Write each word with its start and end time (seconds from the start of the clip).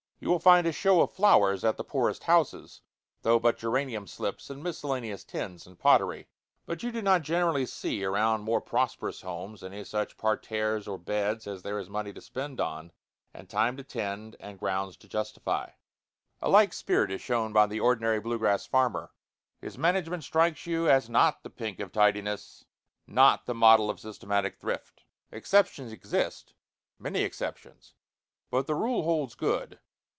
You 0.23 0.29
will 0.29 0.37
find 0.37 0.67
a 0.67 0.71
show 0.71 1.01
of 1.01 1.11
flowers 1.11 1.63
at 1.65 1.77
the 1.77 1.83
poorest 1.83 2.25
houses, 2.25 2.81
though 3.23 3.39
but 3.39 3.57
geranium 3.57 4.05
slips 4.05 4.51
in 4.51 4.61
miscellaneous 4.61 5.23
tins 5.23 5.65
and 5.65 5.79
pottery. 5.79 6.27
But 6.67 6.83
you 6.83 6.91
do 6.91 7.01
not 7.01 7.23
generally 7.23 7.65
see 7.65 8.03
around 8.05 8.41
more 8.41 8.61
prosperous 8.61 9.21
homes 9.21 9.63
any 9.63 9.83
such 9.83 10.19
parterres 10.19 10.87
or 10.87 10.99
beds 10.99 11.47
as 11.47 11.63
there 11.63 11.79
is 11.79 11.89
money 11.89 12.13
to 12.13 12.21
spend 12.21 12.59
on, 12.61 12.91
and 13.33 13.49
time 13.49 13.75
to 13.77 13.83
tend, 13.83 14.35
and 14.39 14.59
grounds 14.59 14.95
to 14.97 15.07
justify. 15.07 15.71
[Illustration: 16.43 16.43
HARRODSBURG 16.43 16.43
PIKE.] 16.43 16.47
A 16.47 16.49
like 16.51 16.73
spirit 16.73 17.09
is 17.11 17.21
shown 17.21 17.51
by 17.51 17.65
the 17.65 17.79
ordinary 17.79 18.19
blue 18.19 18.37
grass 18.37 18.67
farmer. 18.67 19.09
His 19.59 19.79
management 19.79 20.23
strikes 20.23 20.67
you 20.67 20.87
as 20.87 21.09
not 21.09 21.41
the 21.41 21.49
pink 21.49 21.79
of 21.79 21.91
tidiness, 21.91 22.63
not 23.07 23.47
the 23.47 23.55
model 23.55 23.89
of 23.89 23.99
systematic 23.99 24.59
thrift. 24.59 25.03
Exceptions 25.31 25.91
exist 25.91 26.53
many 26.99 27.21
exceptions 27.23 27.95
but 28.51 28.67
the 28.67 28.75
rule 28.75 29.01
holds 29.01 29.33
good. 29.33 29.79